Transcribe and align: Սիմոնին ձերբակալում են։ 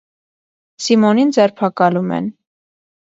Սիմոնին 0.85 1.33
ձերբակալում 1.37 2.09
են։ 2.17 2.31